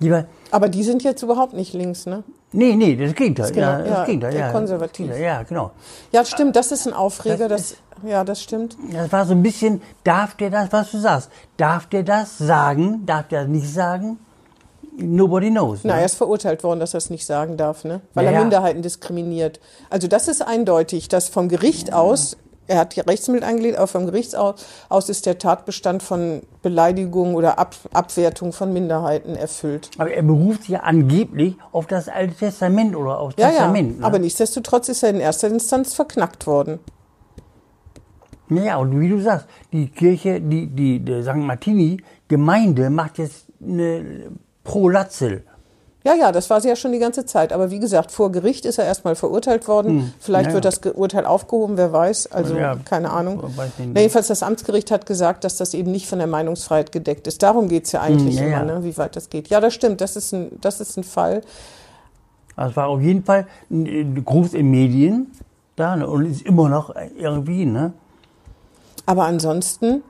[0.00, 2.24] Die war, Aber die sind jetzt überhaupt nicht links, ne?
[2.52, 3.52] nee, nee, das Gegenteil.
[3.52, 4.50] genau, ja, das ja, Gegenteil, ja.
[4.50, 5.18] konservativ.
[5.18, 5.72] Ja, genau.
[6.10, 7.48] Ja, stimmt, das ist ein Aufreger.
[7.48, 8.76] Das Das, ja, das stimmt.
[8.92, 13.04] Das war so ein bisschen, darf der das, was du sagst, darf der das sagen,
[13.04, 14.18] darf der das nicht sagen?
[14.96, 15.80] Nobody knows.
[15.82, 16.00] Na, ne?
[16.00, 18.00] er ist verurteilt worden, dass er es nicht sagen darf, ne?
[18.14, 18.40] Weil Ja, er.
[18.40, 19.60] Minderheiten diskriminiert.
[19.88, 22.36] Also das ist eindeutig, dass vom Gericht aus,
[22.70, 27.34] er hat die Rechtsmittel eingelegt, aber vom Gericht aus, aus ist der Tatbestand von Beleidigung
[27.34, 29.90] oder Ab, Abwertung von Minderheiten erfüllt.
[29.98, 33.98] Aber er beruft sich ja angeblich auf das Alte Testament oder auf Ja, ja, Testament.
[34.00, 34.06] ne?
[34.06, 36.78] aber nichtsdestotrotz ist er in erster Instanz verknackt worden.
[38.48, 41.36] Ja, und wie du sagst, die Kirche, die, die, die St.
[41.36, 44.32] Martini Gemeinde macht jetzt eine
[44.64, 45.44] pro Latzel.
[46.02, 47.52] Ja, ja, das war sie ja schon die ganze Zeit.
[47.52, 50.14] Aber wie gesagt, vor Gericht ist er erstmal verurteilt worden.
[50.18, 50.50] Vielleicht Hm.
[50.50, 52.32] ja, wird das Urteil aufgehoben, wer weiß.
[52.32, 53.42] Also Ja, keine Ahnung.
[53.92, 57.42] Na, jedenfalls das Amtsgericht hat gesagt, dass das eben nicht von der Meinungsfreiheit gedeckt ist.
[57.42, 59.48] Darum geht's ja eigentlich Hm, ja, immer, ne, wie weit das geht.
[59.48, 60.00] Ja, das stimmt.
[60.00, 61.42] Das ist ein, das ist ein Fall.
[62.56, 65.30] Das war auf jeden Fall ein- groß in Medien
[65.76, 66.06] da ne?
[66.08, 67.92] und ist immer noch irgendwie, ne?
[69.06, 70.02] Aber ansonsten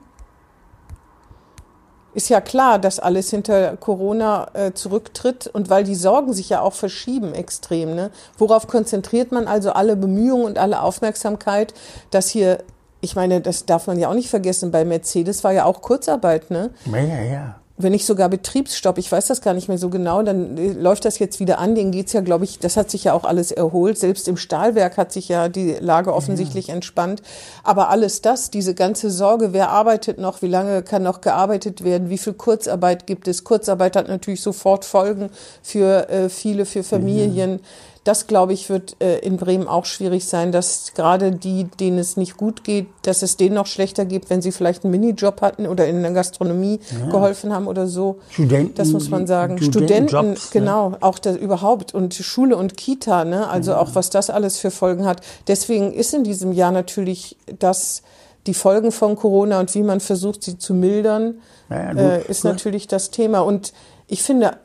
[2.13, 6.61] ist ja klar, dass alles hinter Corona äh, zurücktritt und weil die Sorgen sich ja
[6.61, 7.95] auch verschieben extrem.
[7.95, 8.11] Ne?
[8.37, 11.73] Worauf konzentriert man also alle Bemühungen und alle Aufmerksamkeit,
[12.09, 12.63] dass hier,
[13.01, 16.51] ich meine, das darf man ja auch nicht vergessen, bei Mercedes war ja auch Kurzarbeit,
[16.51, 16.71] ne?
[16.85, 17.60] Ja, ja, ja.
[17.83, 21.05] Wenn nicht sogar Betriebsstopp, ich weiß das gar nicht mehr so genau, dann äh, läuft
[21.05, 21.75] das jetzt wieder an.
[21.75, 23.97] Denen geht's ja, glaube ich, das hat sich ja auch alles erholt.
[23.97, 27.21] Selbst im Stahlwerk hat sich ja die Lage offensichtlich entspannt.
[27.63, 32.09] Aber alles das, diese ganze Sorge, wer arbeitet noch, wie lange kann noch gearbeitet werden,
[32.09, 33.43] wie viel Kurzarbeit gibt es.
[33.43, 35.29] Kurzarbeit hat natürlich sofort Folgen
[35.61, 37.59] für äh, viele, für Familien.
[38.03, 42.17] Das, glaube ich, wird äh, in Bremen auch schwierig sein, dass gerade die, denen es
[42.17, 45.67] nicht gut geht, dass es denen noch schlechter geht, wenn sie vielleicht einen Minijob hatten
[45.67, 46.79] oder in der Gastronomie
[47.11, 48.17] geholfen haben oder so.
[48.31, 49.59] Studenten, Das muss man sagen.
[49.61, 50.39] Studentenjobs, Studenten, ne?
[50.51, 53.47] genau, auch das überhaupt und Schule und Kita, ne?
[53.47, 55.21] Also auch was das alles für Folgen hat.
[55.47, 58.01] Deswegen ist in diesem Jahr natürlich das
[58.47, 61.35] die Folgen von Corona und wie man versucht, sie zu mildern,
[61.69, 63.41] Ja, ja, du- äh, ist du- natürlich das Thema.
[63.41, 63.73] Und
[64.07, 64.57] ich finde,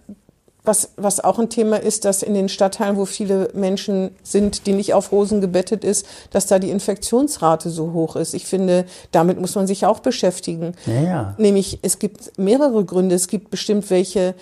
[0.66, 4.72] was, was auch ein Thema ist, dass in den Stadtteilen, wo viele Menschen sind, die
[4.72, 8.34] nicht auf Rosen gebettet ist, dass da die Infektionsrate so hoch ist.
[8.34, 10.74] Ich finde, damit muss man sich auch beschäftigen.
[10.86, 11.34] Ja, ja.
[11.38, 13.14] Nämlich, es gibt mehrere Gründe.
[13.14, 14.34] Es gibt bestimmt welche,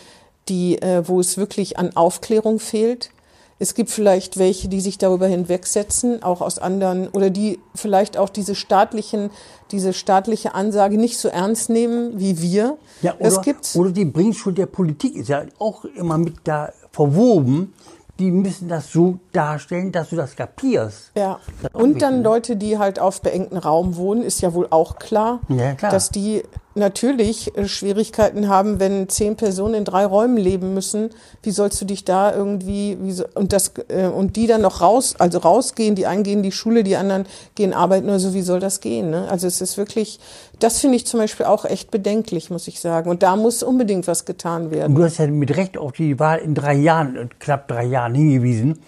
[0.49, 3.11] die, äh, wo es wirklich an Aufklärung fehlt.
[3.59, 8.29] Es gibt vielleicht welche, die sich darüber hinwegsetzen, auch aus anderen, oder die vielleicht auch
[8.29, 9.31] diese staatlichen,
[9.71, 12.77] diese staatliche Ansage nicht so ernst nehmen wie wir.
[13.03, 13.77] Ja, das oder, gibt's.
[13.77, 17.75] oder die Bringschuld der Politik ist ja auch immer mit da verwoben.
[18.19, 21.11] Die müssen das so darstellen, dass du das kapierst.
[21.17, 21.41] Ja.
[21.63, 22.23] Das Und dann ne?
[22.23, 25.91] Leute, die halt auf beengten Raum wohnen, ist ja wohl auch klar, Ja, klar.
[25.91, 26.43] dass die
[26.75, 31.11] natürlich äh, Schwierigkeiten haben, wenn zehn Personen in drei Räumen leben müssen.
[31.43, 34.81] Wie sollst du dich da irgendwie wie so, und das äh, und die dann noch
[34.81, 38.43] raus, also rausgehen, die einen gehen die Schule, die anderen gehen arbeiten oder so, wie
[38.43, 39.11] soll das gehen?
[39.11, 39.29] Ne?
[39.31, 40.19] Also es ist wirklich,
[40.59, 43.11] das finde ich zum Beispiel auch echt bedenklich, muss ich sagen.
[43.11, 44.93] Und da muss unbedingt was getan werden.
[44.93, 48.15] Und du hast ja mit Recht auf die Wahl in drei Jahren, knapp drei Jahren
[48.15, 48.81] hingewiesen.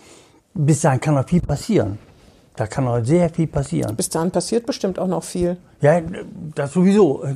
[0.54, 1.98] Bis dahin kann noch viel passieren.
[2.56, 3.94] Da kann noch sehr viel passieren.
[3.96, 5.56] Bis dahin passiert bestimmt auch noch viel.
[5.80, 6.00] Ja,
[6.54, 7.24] das sowieso.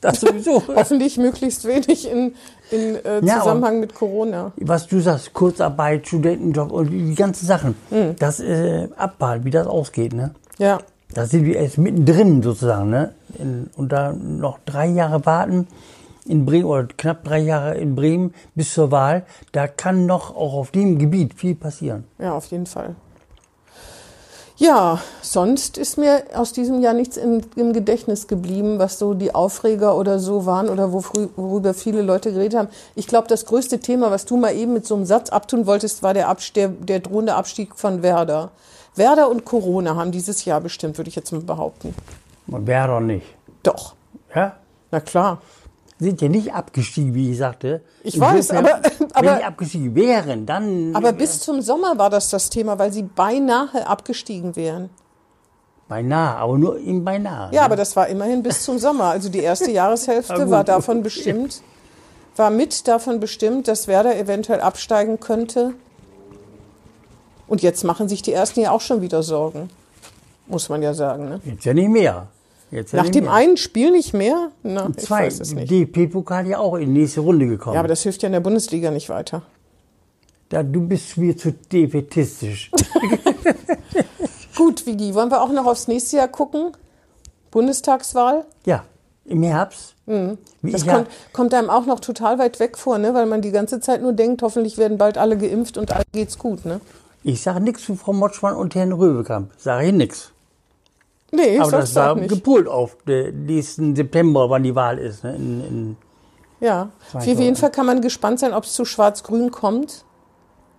[0.00, 0.60] Das sowieso.
[0.74, 2.34] Hoffentlich möglichst wenig in,
[2.72, 4.50] in äh, Ja, Zusammenhang mit Corona.
[4.56, 8.16] Was du sagst, Kurzarbeit, Studentenjob und die ganzen Sachen, Hm.
[8.18, 10.12] das äh, abwarten, wie das ausgeht.
[10.12, 10.32] Ne?
[10.58, 10.80] Ja,
[11.14, 12.90] Da sind wir erst mittendrin sozusagen.
[12.90, 13.12] Ne?
[13.38, 15.68] In, und da noch drei Jahre warten
[16.26, 20.54] in Bremen oder knapp drei Jahre in Bremen bis zur Wahl, da kann noch auch
[20.54, 22.02] auf dem Gebiet viel passieren.
[22.18, 22.96] ja, auf jeden Fall.
[24.62, 29.34] Ja, sonst ist mir aus diesem Jahr nichts im, im Gedächtnis geblieben, was so die
[29.34, 32.68] Aufreger oder so waren oder worüber viele Leute geredet haben.
[32.94, 36.04] Ich glaube, das größte Thema, was du mal eben mit so einem Satz abtun wolltest,
[36.04, 38.52] war der, Abst der, der drohende Abstieg von Werder.
[38.94, 41.92] Werder und Corona haben dieses Jahr bestimmt, würde ich jetzt mal behaupten.
[42.46, 43.26] Und wer doch nicht.
[43.64, 43.94] Doch,
[44.32, 44.54] Ja?
[44.92, 45.42] na klar.
[46.02, 47.80] Sind ja nicht abgestiegen, wie ich sagte.
[48.02, 48.80] Ich weiß, Insofern, aber-
[49.14, 52.92] aber- wenn die abgestiegen wären, dann Aber bis zum Sommer war das das Thema, weil
[52.92, 54.90] sie beinahe abgestiegen wären.
[55.88, 57.52] beinahe, aber nur eben beinahe.
[57.54, 59.04] Ja, aber das war immerhin bis zum Sommer.
[59.04, 61.62] Also die erste Jahreshälfte war davon bestimmt,
[62.36, 65.74] war mit davon bestimmt, dass Werder eventuell absteigen könnte.
[67.46, 69.68] Und jetzt machen sich die ersten ja auch schon wieder Sorgen.
[70.46, 71.28] Muss man ja sagen.
[71.28, 71.40] Ne?
[71.44, 72.26] Jetzt ja nicht mehr.
[72.72, 74.50] Jetzt Nach dem einen Spiel nicht mehr?
[74.62, 75.70] Na, ich Zwei, weiß es nicht.
[75.70, 77.74] DP-Pokal ja auch in die nächste Runde gekommen.
[77.74, 79.42] Ja, aber das hilft ja in der Bundesliga nicht weiter.
[80.48, 82.70] da, du bist mir zu defetistisch.
[84.56, 86.72] Gut, Vigi, wollen wir auch noch aufs nächste Jahr gucken?
[87.50, 88.46] Bundestagswahl?
[88.64, 88.84] ja,
[89.26, 89.94] im Herbst.
[90.06, 90.38] Mhm.
[90.62, 93.14] Das kommt, kommt einem auch noch total weit weg vor, ne?
[93.14, 96.38] weil man die ganze Zeit nur denkt, hoffentlich werden bald alle geimpft und allen geht's
[96.38, 96.64] gut.
[96.64, 96.80] Ne?
[97.24, 99.52] ich sage nichts zu Frau Motschmann und Herrn Röwekamp.
[99.58, 100.31] Sage ich nichts.
[101.32, 102.28] Nee, Aber das war nicht.
[102.28, 105.24] gepolt auf den nächsten September, wann die Wahl ist.
[105.24, 105.34] Ne?
[105.34, 105.96] In, in,
[106.60, 107.56] Ja, auf jeden.
[107.56, 110.04] Fall kann man gespannt sein, ob es zu Schwarz-Grün kommt.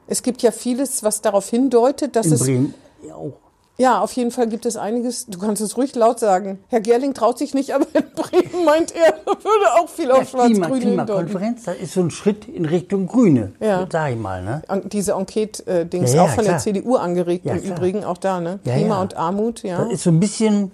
[0.06, 2.39] Es gibt ja vieles, was darauf hindeutet, dass in es.
[2.44, 2.74] Bremen
[3.08, 3.34] ja auch.
[3.78, 5.26] Ja, auf jeden Fall gibt es einiges.
[5.26, 6.60] Du kannst es ruhig laut sagen.
[6.68, 10.30] Herr Gerling traut sich nicht, aber in Bremen meint er, würde auch viel Ja, auf
[10.32, 11.06] Klima, Schwarz-Grün hindeuten.
[11.06, 13.88] Klimakonferenz, das ist so ein Schritt in Richtung Grüne, Ja.
[13.92, 14.44] sag ich mal.
[14.44, 14.62] Ne?
[14.86, 16.56] Diese Enquete-Dings Ja, ja, auch von klar.
[16.56, 17.64] der CDU angeregt, Ja, im.
[17.64, 18.60] Übrigen auch da, ne?
[18.64, 19.02] Ja, Klima ja.
[19.02, 19.84] und Armut, ja.
[19.84, 20.72] Das ist so ein bisschen,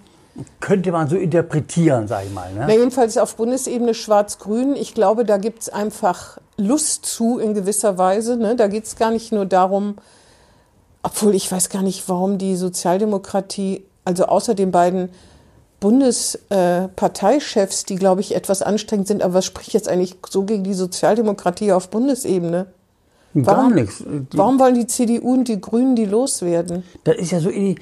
[0.60, 2.50] könnte man so interpretieren, sag ich mal.
[2.54, 2.74] Na, Ne?
[2.76, 4.76] jedenfalls auf Bundesebene schwarz-grün.
[4.76, 8.36] Ich glaube, da gibt es einfach Lust zu in gewisser Weise.
[8.36, 8.56] Ne?
[8.56, 9.94] Da geht es gar nicht nur darum,
[11.02, 15.08] obwohl ich weiß gar nicht, warum die Sozialdemokratie, also außer den beiden
[15.80, 20.74] Bundesparteichefs, die, glaube ich, etwas anstrengend sind, aber was spricht jetzt eigentlich so gegen die
[20.74, 22.66] Sozialdemokratie auf Bundesebene?
[23.34, 23.98] Gar warum- nichts.
[23.98, 26.82] Die- Warum wollen die CDU und die Grünen die loswerden?
[27.04, 27.76] Das ist ja so, wie,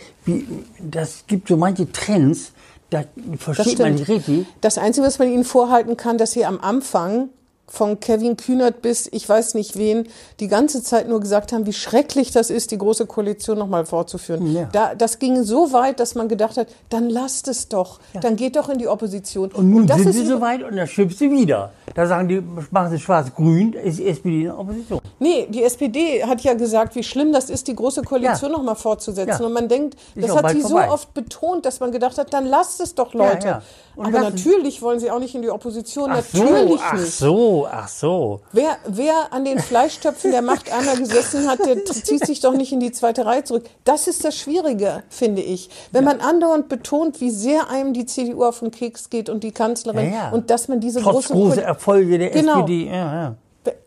[0.79, 2.53] das gibt so manche Trends,
[2.91, 3.05] da
[3.39, 4.47] versteht man nicht richtig.
[4.61, 7.31] Das Einzige, was man ihnen vorhalten kann, dass sie am Anfang
[7.71, 10.09] von Kevin Kühnert bis ich weiß nicht wen
[10.41, 14.53] die ganze Zeit nur gesagt haben, wie schrecklich das ist, die große Koalition nochmal fortzuführen.
[14.55, 14.69] Ja.
[14.73, 18.57] Da, das ging so weit, dass man gedacht hat, dann lasst es doch, dann geht
[18.57, 19.51] doch in die Opposition.
[19.53, 21.73] Und nun das sind ist sie so weit und dann schimpft sie wieder.
[21.95, 25.01] Da sagen die, machen sie schwarz-grün, da ist die SPD in der Opposition.
[25.19, 28.57] Nee, die SPD hat ja gesagt, wie schlimm das ist, die große Koalition Ja.
[28.57, 29.41] noch mal fortzusetzen.
[29.41, 29.47] Ja.
[29.47, 30.91] Und man denkt, Ist das hat sie so vorbei.
[30.91, 33.47] oft betont, dass man gedacht hat, dann lasst es doch, Leute.
[33.47, 33.63] ja.
[33.97, 36.11] Und Aber natürlich wollen sie auch nicht in die Opposition.
[36.13, 37.13] Ach so, natürlich ach nicht.
[37.13, 38.41] so, ach so.
[38.53, 42.73] Wer, wer an den Fleischtöpfen der Macht einmal gesessen hat, der zieht sich doch nicht
[42.73, 43.65] in die zweite Reihe zurück.
[43.85, 45.71] Das ist das Schwierige, finde ich.
[45.93, 49.53] Wenn man andauernd betont, wie sehr einem die CDU auf den Keks geht und die
[49.53, 50.31] Kanzlerin Ja, ja.
[50.31, 52.61] und dass man diese Trotz großen großer Ko- Erfolge der Genau.
[52.61, 52.87] SPD.
[52.87, 53.35] Ja, ja.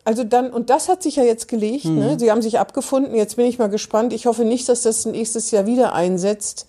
[0.04, 1.98] also dann, und das hat sich ja jetzt gelegt, Mhm.
[1.98, 2.16] ne?
[2.18, 4.12] Sie haben sich abgefunden, jetzt bin ich mal gespannt.
[4.12, 6.66] Ich hoffe nicht, dass das nächstes Jahr wieder einsetzt.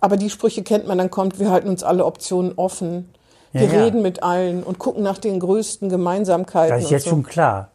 [0.00, 3.08] Aber die Sprüche kennt man, dann kommt, wir halten uns alle Optionen offen.
[3.52, 3.84] Wir Ja, ja.
[3.84, 6.74] reden mit allen und gucken nach den größten Gemeinsamkeiten.
[6.76, 7.10] Das ist jetzt so.
[7.10, 7.68] schon klar,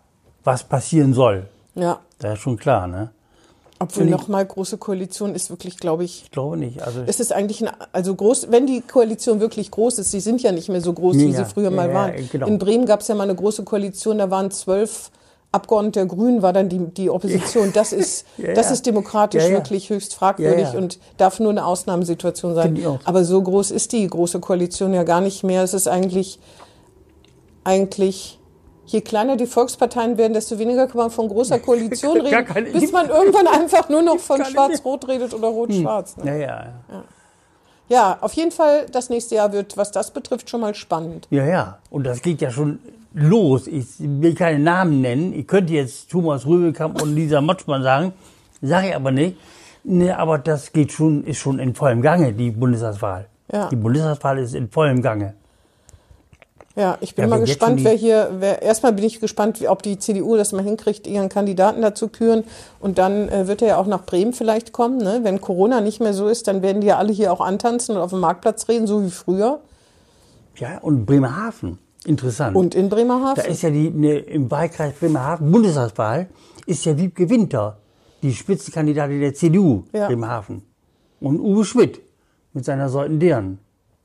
[0.44, 1.48] was passieren soll.
[1.76, 3.12] Ja, Das ist schon klar, ne?
[3.80, 6.82] obwohl nochmal große Koalition ist wirklich, glaube ich, Ich glaube nicht.
[6.82, 10.42] Also es ist eigentlich ein, also groß, wenn die Koalition wirklich groß ist, sie sind
[10.42, 12.30] ja nicht mehr so groß, wie Ja, sie früher mal ja, waren.
[12.32, 12.48] genau.
[12.48, 15.12] In Bremen gab es ja mal eine große Koalition, da waren zwölf
[15.58, 17.72] Abgeordnete der Grünen, war dann die, die Opposition.
[17.74, 18.74] Das ist, Ja, das ja.
[18.74, 22.80] ist demokratisch Ja, wirklich höchst fragwürdig und darf nur eine Ausnahmesituation sein.
[23.04, 25.63] Aber so groß ist die große Koalition ja gar nicht mehr.
[25.63, 26.39] Es ist eigentlich,
[27.63, 28.39] eigentlich,
[28.86, 33.10] je kleiner die Volksparteien werden, desto weniger kann man von großer Koalition reden, bis man
[33.10, 36.17] irgendwann einfach nur noch von Schwarz-Rot redet oder Rot-Schwarz.
[36.17, 36.26] Ne?
[36.26, 36.74] Ja, ja.
[37.89, 41.28] Ja, auf jeden Fall, das nächste Jahr wird, was das betrifft, schon mal spannend.
[41.30, 41.78] Ja, ja.
[41.89, 42.80] Und das geht ja schon
[43.13, 43.67] los.
[43.67, 45.34] Ich will keine Namen nennen.
[45.34, 48.13] Ich könnte jetzt Thomas Rübekamp und Lisa Motschmann sagen,
[48.62, 49.38] sage ich aber nicht.
[49.84, 53.28] Nee, aber das geht schon, ist schon in vollem Gange, die Bundestagswahl.
[53.52, 53.69] Ja.
[53.69, 55.36] Die Bundestagswahl ist in vollem Gange.
[56.78, 59.98] Ja, ich bin Ja, mal gespannt, wer hier, wer, erstmal bin ich gespannt, ob die
[59.98, 62.44] CDU das mal hinkriegt, ihren Kandidaten dazu küren.
[62.80, 65.00] Und dann äh, wird er ja auch nach Bremen vielleicht kommen.
[65.00, 65.22] Ne?
[65.24, 68.02] Wenn Corona nicht mehr so ist, dann werden die ja alle hier auch antanzen und
[68.02, 69.60] auf dem Marktplatz reden, so wie früher.
[70.58, 71.80] Ja, und Bremerhaven.
[72.06, 72.56] Interessant.
[72.56, 73.44] Und in da Bremerhaven.
[73.46, 76.28] ist ja die, ne, im Wahlkreis Bremerhaven, Bundestagswahl,
[76.68, 77.80] ist ja Wiebke Winter,
[78.22, 80.06] die Spitzenkandidatin der CDU, Ja.
[80.08, 80.62] Bremerhaven.
[81.20, 82.00] Und Uwe Schmidt
[82.54, 83.58] mit seiner Säuten deren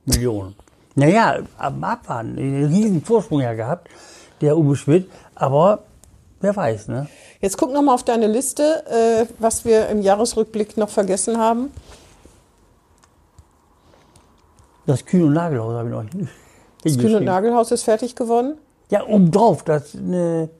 [0.06, 0.54] Millionen.
[0.94, 3.88] Naja, am Abfahren, einen riesen Vorsprung ja gehabt,
[4.40, 5.85] der Uwe Schmidt, aber
[6.40, 7.07] wer weiß, ne?
[7.40, 11.70] Jetzt guck noch mal auf deine Liste, äh, was wir im Jahresrückblick noch vergessen haben.
[14.87, 16.05] Das Kühn- und Nagelhaus habe ich noch
[16.85, 17.24] Das Kühn- und.
[17.24, 18.59] Nagelhaus ist fertig geworden.
[18.90, 20.50] Ja, obendrauf, das ne,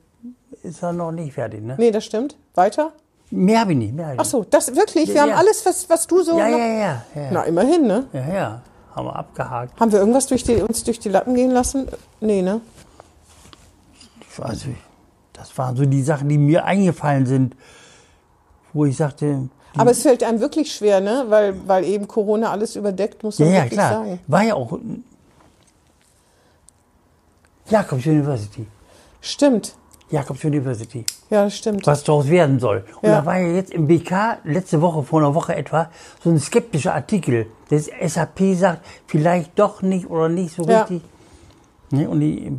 [0.63, 1.75] ist ja noch nicht fertig, ne?
[1.77, 2.37] Nee, das stimmt.
[2.55, 2.93] Weiter?
[3.29, 5.07] Mehr habe ich nicht, mehr habe ich Ach so, das wirklich.
[5.07, 5.35] Wir Ja, haben ja.
[5.35, 6.33] alles, was, was du so.
[6.33, 6.39] nicht.
[6.41, 6.77] Ja, noch, ja, ja,
[7.15, 7.29] ja, ja.
[7.31, 8.07] Na, immerhin, ne?
[8.13, 8.61] Ja, ja,
[8.95, 9.79] haben wir abgehakt.
[9.79, 11.87] Haben wir irgendwas durch die, uns durch die Lappen gehen lassen?
[12.19, 12.61] Nee, ne?
[14.29, 14.81] Ich weiß nicht.
[15.33, 17.55] Das waren so die Sachen, die mir eingefallen sind,
[18.71, 21.25] wo ich sagte, Aber es fällt einem wirklich schwer, ne?
[21.29, 24.19] Weil, weil eben Corona alles überdeckt, muss ja, man ja, wirklich klar, sagen.
[24.27, 24.79] war ja auch
[27.69, 28.67] Jakobs University.
[29.21, 29.75] Stimmt.
[30.13, 31.87] Jakobs University, Ja, das stimmt.
[31.87, 32.85] was daraus werden soll.
[33.01, 33.21] Und Ja.
[33.21, 35.89] da war ja jetzt im BK letzte Woche, vor einer Woche etwa,
[36.23, 37.47] so ein skeptischer Artikel.
[37.69, 40.81] Das SAP sagt, vielleicht doch nicht oder nicht so Ja.
[40.81, 41.01] richtig.
[41.89, 42.51] Ne, und die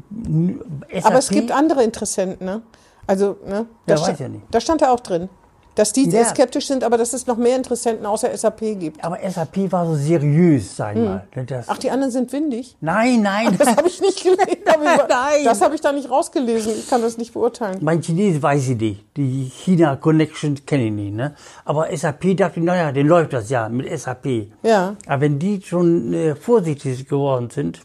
[0.92, 2.62] SAP, Aber es gibt andere Interessenten, ne?
[3.06, 3.66] Also, ne?
[3.86, 4.42] Da, Ja, weiß ja nicht.
[4.50, 5.28] da stand ja auch drin.
[5.76, 6.24] Dass die Ja.
[6.24, 9.02] skeptisch sind, aber dass es noch mehr Interessenten außer SAP gibt.
[9.04, 11.26] aber SAP war so seriös, sag ich mal.
[11.34, 11.72] Das, Hm.
[11.74, 12.76] Ach, die anderen sind windig?
[12.80, 13.56] nein, nein.
[13.58, 14.40] Das habe ich nicht gelesen.
[15.08, 15.44] Nein.
[15.44, 16.72] Das habe ich da nicht rausgelesen.
[16.78, 17.78] Ich kann das nicht beurteilen.
[17.80, 19.04] Mein Chinesisch weiß ich nicht.
[19.16, 21.14] Die China-Connection kenne ich nicht.
[21.14, 21.34] Ne?
[21.64, 24.48] Aber SAP dachte ich, naja, den läuft das ja mit SAP.
[24.62, 24.96] Ja.
[25.06, 27.80] Aber wenn die schon äh, vorsichtig geworden sind,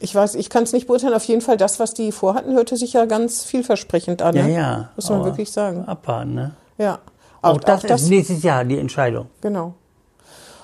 [0.00, 1.14] Ich weiß, ich kann es nicht beurteilen.
[1.14, 4.34] Auf jeden Fall, das, was die vorhatten, hörte sich ja ganz vielversprechend an.
[4.34, 4.54] ja, ne?
[4.54, 4.90] ja.
[4.96, 5.84] Muss man wirklich sagen.
[5.86, 6.52] Abwarten, ne?
[6.78, 6.98] Ja.
[7.42, 9.28] Auch, das, ist nächstes Jahr die Entscheidung.
[9.40, 9.74] Genau.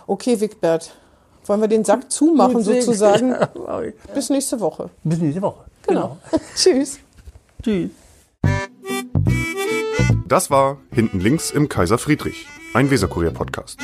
[0.07, 0.95] Okay, Wigbert.
[1.47, 3.35] Wollen wir den Sack zumachen sozusagen?
[4.15, 4.91] Bis nächste Woche.
[5.05, 5.65] Bis nächste Woche.
[5.87, 6.19] Genau.
[6.57, 6.99] Tschüss.
[7.63, 7.91] Tschüss.
[10.27, 13.79] Das war Hinten links im Kaiser Friedrich, ein Weserkurier-Podcast.